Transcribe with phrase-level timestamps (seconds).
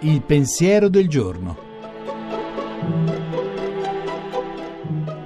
[0.00, 1.56] Il pensiero del giorno.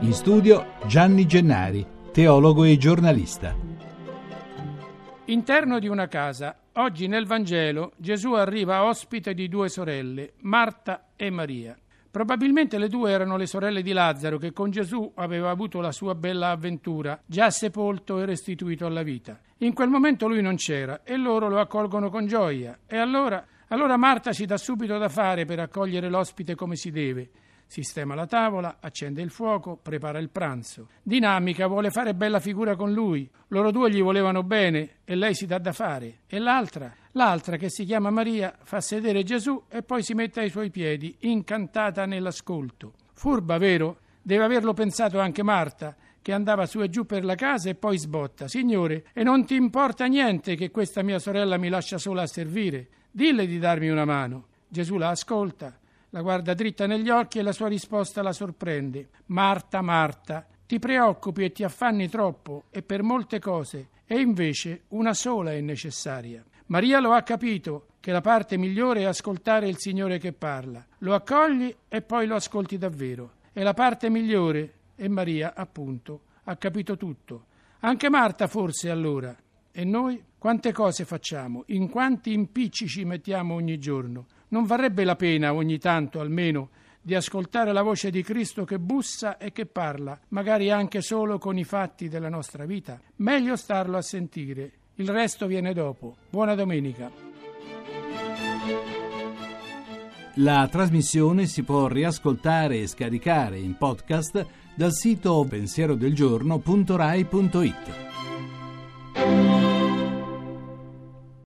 [0.00, 3.54] In studio Gianni Gennari, teologo e giornalista.
[5.26, 6.56] Interno di una casa.
[6.74, 11.76] Oggi nel Vangelo Gesù arriva ospite di due sorelle, Marta e Maria.
[12.16, 16.14] Probabilmente le due erano le sorelle di Lazzaro che con Gesù aveva avuto la sua
[16.14, 19.38] bella avventura, già sepolto e restituito alla vita.
[19.58, 22.78] In quel momento lui non c'era e loro lo accolgono con gioia.
[22.86, 27.28] E allora allora Marta si dà subito da fare per accogliere l'ospite come si deve.
[27.68, 30.88] Sistema la tavola, accende il fuoco, prepara il pranzo.
[31.02, 33.28] Dinamica vuole fare bella figura con lui.
[33.48, 36.20] Loro due gli volevano bene e lei si dà da fare.
[36.26, 36.94] E l'altra?
[37.12, 41.16] L'altra, che si chiama Maria, fa sedere Gesù e poi si mette ai suoi piedi,
[41.20, 42.92] incantata nell'ascolto.
[43.12, 43.98] Furba, vero?
[44.22, 47.98] Deve averlo pensato anche Marta, che andava su e giù per la casa e poi
[47.98, 48.48] sbotta.
[48.48, 52.88] Signore, e non ti importa niente che questa mia sorella mi lascia sola a servire?
[53.10, 54.46] Dille di darmi una mano.
[54.68, 55.78] Gesù la ascolta,
[56.16, 59.10] la guarda dritta negli occhi e la sua risposta la sorprende.
[59.26, 65.12] Marta, Marta, ti preoccupi e ti affanni troppo e per molte cose, e invece una
[65.12, 66.42] sola è necessaria.
[66.68, 70.82] Maria lo ha capito che la parte migliore è ascoltare il Signore che parla.
[71.00, 73.32] Lo accogli e poi lo ascolti davvero.
[73.52, 77.44] È la parte migliore e Maria, appunto, ha capito tutto.
[77.80, 79.36] Anche Marta forse allora.
[79.70, 84.28] E noi quante cose facciamo, in quanti impicci ci mettiamo ogni giorno.
[84.48, 89.38] Non varrebbe la pena ogni tanto almeno di ascoltare la voce di Cristo che bussa
[89.38, 93.00] e che parla, magari anche solo con i fatti della nostra vita.
[93.16, 94.72] Meglio starlo a sentire.
[94.96, 96.16] Il resto viene dopo.
[96.28, 97.08] Buona domenica.
[100.40, 108.06] La trasmissione si può riascoltare e scaricare in podcast dal sito pensierodelgiorno.rai.it.